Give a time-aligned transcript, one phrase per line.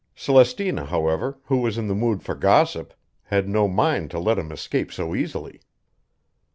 [0.15, 4.51] Celestina, however, who was in the mood for gossip, had no mind to let him
[4.51, 5.61] escape so easily.